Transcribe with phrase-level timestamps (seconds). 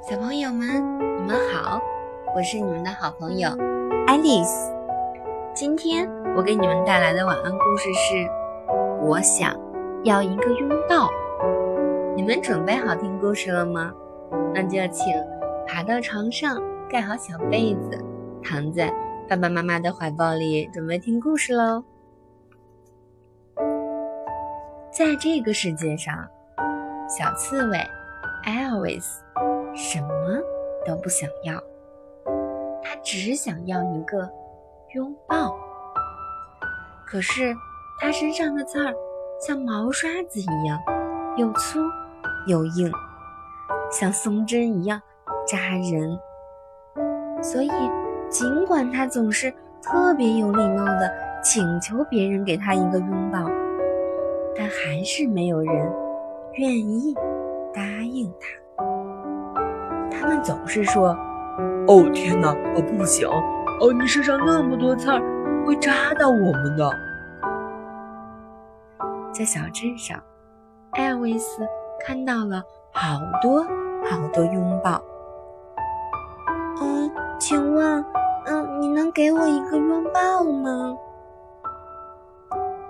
[0.00, 1.80] 小朋友们，你们好，
[2.34, 3.50] 我是你们的好朋友
[4.06, 4.72] 爱丽丝。
[5.52, 8.14] 今天我给你们带来的晚安故事是
[9.02, 9.54] 《我想
[10.04, 11.06] 要一个拥抱》。
[12.14, 13.92] 你们准备好听故事了吗？
[14.54, 15.12] 那就请
[15.66, 16.58] 爬到床上，
[16.88, 18.02] 盖好小被子，
[18.42, 18.94] 躺在
[19.28, 21.82] 爸爸妈妈的怀抱里，准备听故事喽。
[24.90, 26.14] 在这个世界上，
[27.08, 27.78] 小刺猬
[28.46, 29.18] Elvis。
[29.80, 30.40] 什么
[30.84, 31.54] 都不想要，
[32.82, 34.28] 他只想要一个
[34.96, 35.56] 拥抱。
[37.06, 37.54] 可是
[38.00, 38.92] 他身上的刺儿
[39.40, 40.76] 像毛刷子一样，
[41.36, 41.78] 又粗
[42.48, 42.90] 又硬，
[43.88, 45.00] 像松针一样
[45.46, 46.18] 扎人。
[47.40, 47.70] 所以，
[48.28, 49.48] 尽管他总是
[49.80, 53.48] 特别有礼貌地请求别人给他一个拥抱，
[54.56, 55.92] 但还是没有人
[56.54, 57.14] 愿意
[57.72, 58.48] 答应他。
[60.28, 61.16] 他们总是说
[61.88, 63.26] ：“哦天哪，哦不行，
[63.80, 65.22] 哦你身上那么多刺儿，
[65.64, 66.90] 会扎到我们的。”
[69.32, 70.22] 在小镇上，
[70.90, 71.66] 艾维斯
[72.04, 73.64] 看到了好多
[74.04, 75.00] 好多拥抱。
[76.82, 78.04] 嗯，请问，
[78.44, 80.94] 嗯，你能给我一个拥抱吗？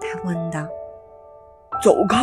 [0.00, 0.58] 他问道。
[1.80, 2.18] 走开！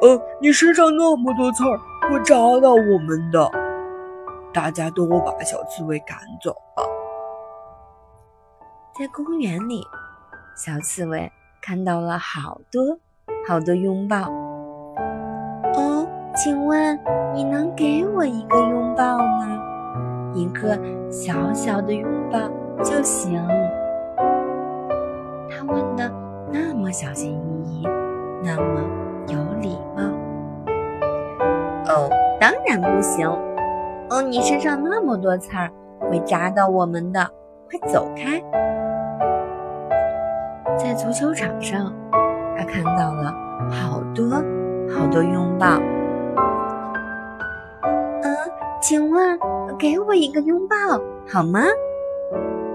[0.00, 1.78] 呃，你身上那么多刺儿，
[2.10, 3.61] 会扎到我们的。
[4.52, 6.84] 大家都把小刺猬赶走了。
[8.98, 9.82] 在公园里，
[10.54, 12.98] 小刺猬看到了好多
[13.48, 14.30] 好多拥抱。
[15.74, 16.98] 哦，请问
[17.34, 19.58] 你能给我一个拥抱吗？
[20.34, 20.78] 一个
[21.10, 22.38] 小小的拥抱
[22.84, 23.42] 就行。
[25.48, 26.10] 他问的
[26.50, 27.32] 那么小心
[27.64, 27.86] 翼翼，
[28.42, 28.82] 那么
[29.28, 30.02] 有礼貌。
[31.86, 33.26] 哦，当然不行。
[34.12, 37.30] 哦，你身上那么多刺儿，会扎到我们的，
[37.70, 38.38] 快走开！
[40.76, 41.90] 在足球场上，
[42.54, 43.34] 他看到了
[43.70, 44.28] 好多
[44.94, 45.66] 好多拥抱。
[48.20, 48.36] 嗯，
[48.82, 49.38] 请问
[49.78, 50.76] 给我一个拥抱
[51.26, 51.60] 好吗？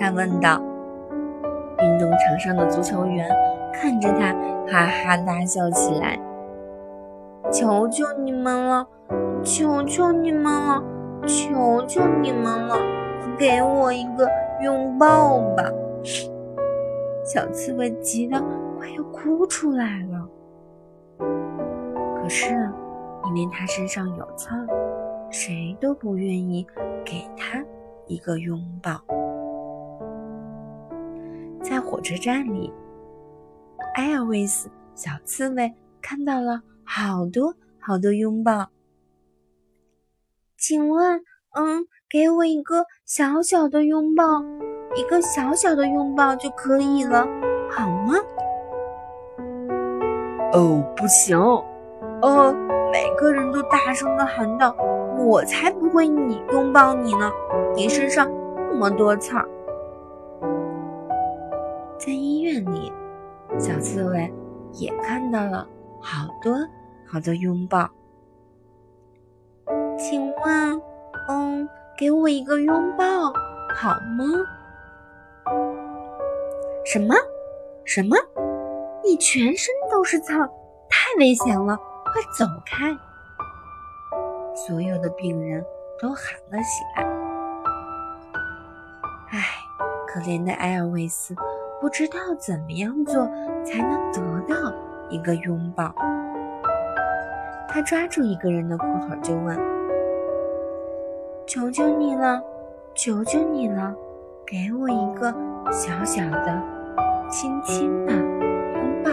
[0.00, 0.60] 他问道。
[1.78, 3.30] 运动场上的足球员
[3.72, 4.34] 看着他，
[4.66, 6.18] 哈哈大笑起来。
[7.52, 8.84] 求求你们了，
[9.44, 10.82] 求求你们了！
[11.26, 12.76] 求求你们了，
[13.38, 14.28] 给我一个
[14.62, 15.64] 拥抱吧！
[17.24, 18.42] 小刺猬急得
[18.78, 20.28] 快要哭出来了。
[21.18, 22.54] 可是，
[23.26, 24.48] 因为它身上有刺，
[25.30, 26.66] 谁都不愿意
[27.04, 27.62] 给它
[28.06, 29.00] 一个拥抱。
[31.62, 32.72] 在火车站里，
[33.94, 38.68] 艾尔维斯小刺猬看到了好多好多拥抱。
[40.60, 41.22] 请问，
[41.56, 44.22] 嗯，给我一个小小的拥抱，
[44.94, 47.26] 一个小小的拥抱就可以了，
[47.70, 48.14] 好吗？
[50.52, 51.38] 哦，不行，
[52.20, 52.54] 哦，
[52.92, 54.76] 每个人都大声的喊道
[55.24, 57.32] ：“我才不会你拥抱你呢，
[57.74, 58.30] 你身上
[58.68, 59.48] 那么多刺儿。”
[61.96, 62.92] 在医院里，
[63.58, 64.30] 小刺猬
[64.74, 65.66] 也看到了
[66.00, 66.54] 好多
[67.06, 67.88] 好多拥抱。
[70.50, 70.82] 请问，
[71.28, 73.04] 嗯，给我一个拥抱
[73.76, 74.24] 好吗？
[76.84, 77.14] 什么？
[77.84, 78.16] 什么？
[79.04, 80.32] 你全身都是刺，
[80.88, 82.92] 太危险了，快走开！
[84.56, 85.64] 所有的病人
[86.00, 87.04] 都喊了起来。
[89.30, 89.38] 唉，
[90.08, 91.32] 可怜的埃尔维斯
[91.80, 93.24] 不知道怎么样做
[93.64, 94.20] 才能得
[94.52, 94.74] 到
[95.10, 95.94] 一个拥抱。
[97.68, 99.79] 他抓住一个人的裤腿就问。
[101.50, 102.40] 求求你了，
[102.94, 103.92] 求求你了，
[104.46, 105.34] 给我一个
[105.72, 106.62] 小小的、
[107.28, 109.10] 轻轻的拥抱，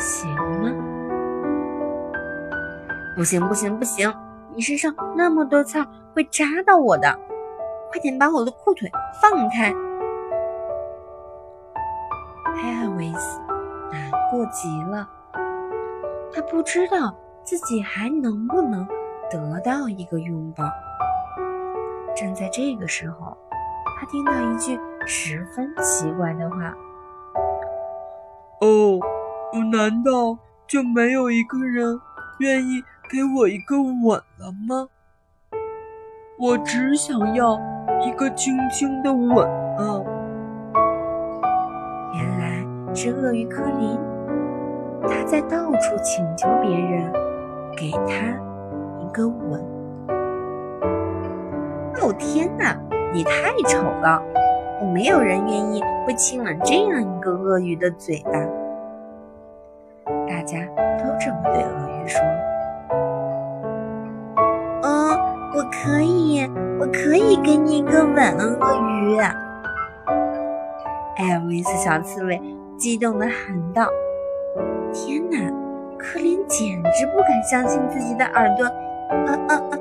[0.00, 0.28] 行
[0.60, 0.68] 吗？
[3.14, 4.12] 不行，不行，不行！
[4.52, 5.78] 你身上那么多刺，
[6.12, 7.16] 会扎到我的。
[7.92, 8.90] 快点把我的裤腿
[9.22, 9.72] 放开！
[12.56, 13.40] 艾尔维斯
[13.92, 15.08] 难过极了，
[16.32, 17.14] 他不知道
[17.44, 18.84] 自己还能不能
[19.30, 20.64] 得到一个拥抱。
[22.18, 23.36] 正在这个时候，
[23.96, 24.76] 他听到一句
[25.06, 26.74] 十分奇怪的话
[28.60, 28.98] ：“哦，
[29.70, 30.36] 难道
[30.66, 32.00] 就没有一个人
[32.40, 34.88] 愿意给我一个吻了吗？
[36.40, 37.56] 我只想要
[38.04, 40.02] 一个轻轻的吻啊！”
[42.14, 42.66] 原来
[42.96, 43.96] 是鳄鱼科林，
[45.02, 47.12] 他在到处请求别人
[47.76, 48.36] 给他
[49.00, 49.77] 一个吻。
[52.08, 52.74] 哦，天哪，
[53.12, 54.22] 你太丑了！
[54.94, 58.32] 没有人愿意会亲吻这样一个鳄鱼的嘴巴。
[60.26, 60.58] 大家
[60.96, 62.18] 都这么对鳄鱼说。
[64.82, 65.18] 哦，
[65.54, 66.50] 我可以，
[66.80, 69.18] 我可以给你一个吻，鳄鱼。
[71.18, 72.40] 艾维斯小刺猬
[72.78, 73.86] 激动地喊道
[74.94, 75.36] ：“天哪！
[75.98, 78.64] 克林简直不敢相信自己的耳朵。
[78.64, 79.77] 啊啊啊！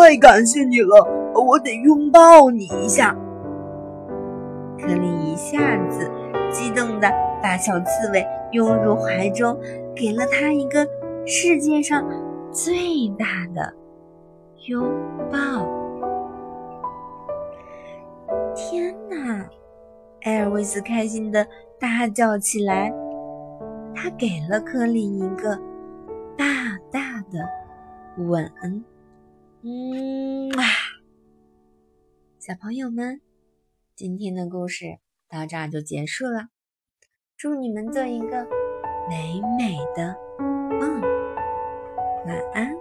[0.00, 3.14] 太感谢你了，我得拥抱你一下。”
[4.80, 6.10] 克林一下子
[6.50, 7.08] 激动地
[7.42, 9.56] 把小刺猬拥入怀中，
[9.94, 10.86] 给了他一个
[11.26, 12.04] 世界上
[12.50, 13.72] 最大的
[14.66, 14.82] 拥
[15.30, 15.66] 抱。
[18.54, 19.46] 天哪！
[20.22, 21.46] 艾尔维斯开心的
[21.78, 22.92] 大叫起来，
[23.94, 25.56] 他给了科林一个
[26.36, 26.44] 大
[26.90, 28.50] 大的吻。
[29.64, 30.64] 嗯啊，
[32.40, 33.20] 小朋友们，
[33.94, 34.98] 今天的故事
[35.28, 36.48] 到这儿就结束了。
[37.36, 38.44] 祝你们做一个
[39.08, 41.00] 美美的梦，
[42.26, 42.74] 晚安。